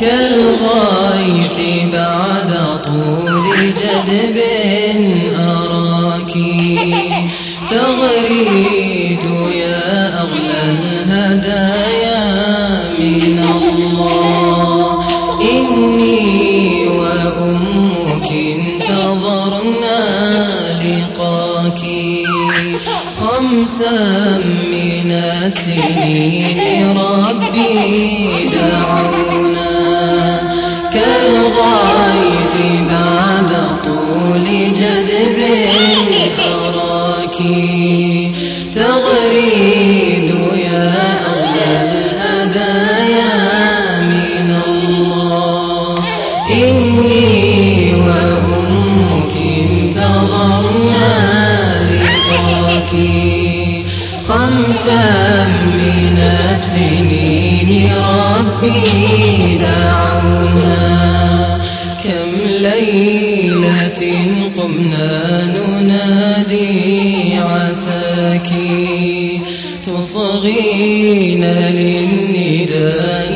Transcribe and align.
كالغيث 0.00 1.58
بعد 1.92 2.52
طول 2.84 3.74
جدب 3.74 4.38
أراك. 5.38 6.32
تغريد 7.70 9.24
يا 9.54 10.20
أغلى 10.20 10.62
الهدايا 10.70 12.24
من 12.98 13.38
الله. 13.56 14.98
إني 15.40 16.88
وأمك 16.88 18.30
انتظرنا 18.32 20.00
لقاك. 20.82 21.82
خمسا 23.20 23.98
من 24.72 25.10
السنين 25.12 26.98
ربي 26.98 28.28
دعونا 28.52 29.27
كالغيث 31.58 32.54
بعد 32.90 33.50
طول 33.84 34.44
جدب 34.72 35.38
أراك 36.38 37.36
تغريد 38.74 40.30
يا 40.56 41.16
أغلى 41.26 41.70
الهدايا 41.82 43.36
من 44.00 44.50
الله. 44.66 46.04
إني 46.50 47.37
ليلة 62.78 64.00
قمنا 64.56 65.46
ننادي 65.54 67.34
عساك 67.38 68.48
تصغين 69.86 71.44
للنداء 71.44 73.34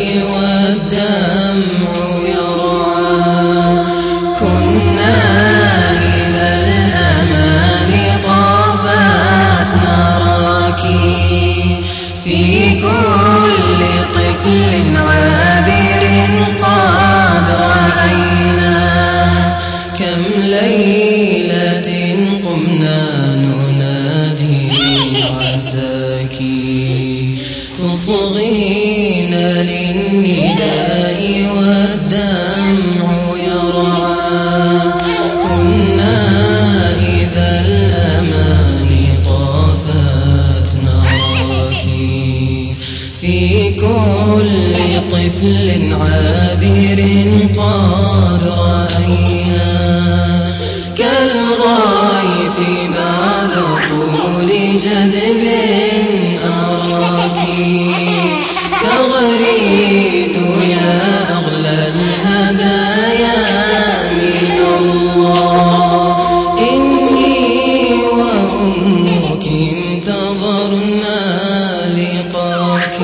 انتظرنا 70.73 71.95
لقاك 71.97 72.97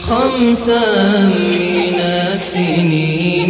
خمسا 0.00 1.20
من 1.28 2.00
السنين. 2.00 3.41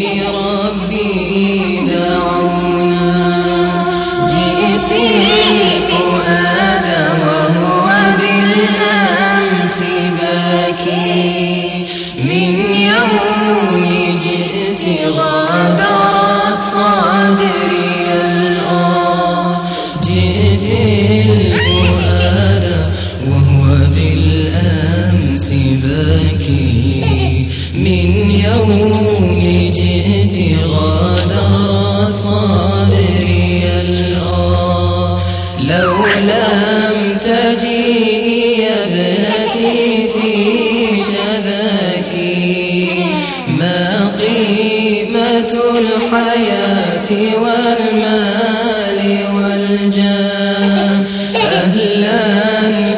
الحياة 45.54 47.10
والمال 47.42 49.00
والجاه. 49.34 51.04
أهلا 51.36 52.20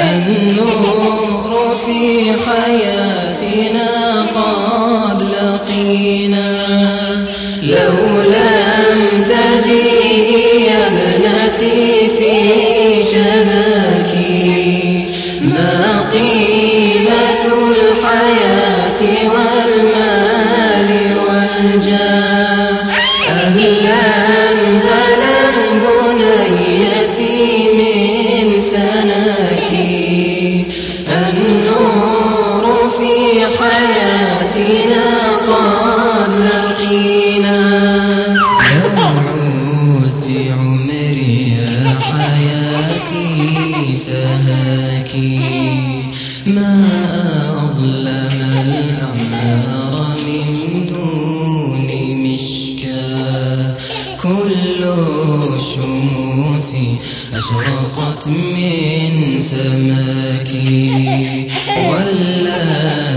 النور 0.00 1.76
في 1.86 2.32
حياتنا 2.46 3.90
قد 4.34 5.22
لقينا. 5.22 6.52
لو 7.62 8.22
لم 8.22 9.24
تجيء 9.24 10.60
يا 10.68 10.86
ابنتي 10.86 12.08
في 12.18 12.34
شذاك 13.02 14.12
ما 15.42 16.10
قيمة 16.12 17.44
الحياة. 17.70 18.61
الشموس 55.22 56.76
أشرقت 57.34 58.26
من 58.26 59.38
سماك 59.38 60.50
ولا 61.90 62.62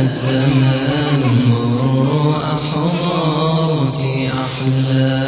الزمان 0.02 1.22
مر 1.50 2.36
أحضرت 2.44 4.02
أحلى. 4.28 5.26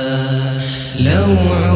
لو 1.00 1.67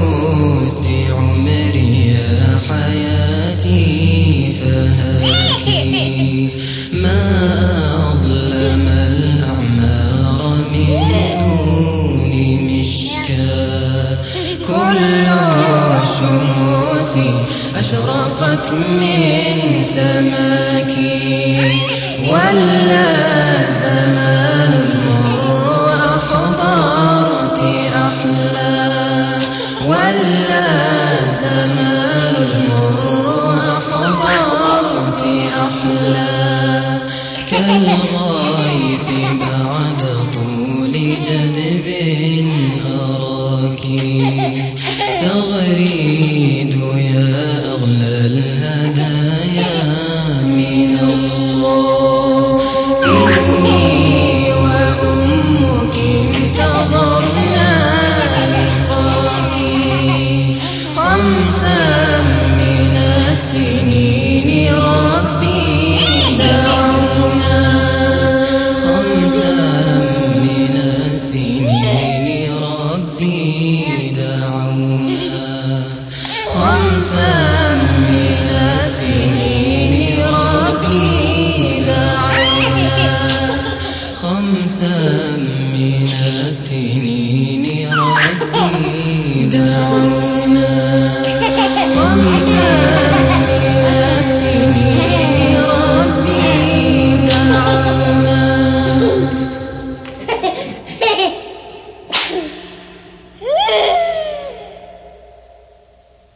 أشرقت 18.74 19.11